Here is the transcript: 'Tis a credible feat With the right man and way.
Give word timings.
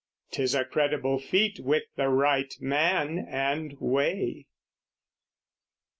'Tis 0.31 0.55
a 0.55 0.65
credible 0.65 1.19
feat 1.19 1.59
With 1.59 1.83
the 1.95 2.09
right 2.09 2.51
man 2.59 3.19
and 3.19 3.79
way. 3.79 4.47